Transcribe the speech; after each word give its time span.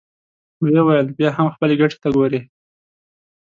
ويې 0.61 0.81
ويل: 0.87 1.07
بيا 1.17 1.29
هم 1.37 1.47
خپلې 1.55 1.75
ګټې 1.81 1.97
ته 2.03 2.09
ګورې! 2.15 2.39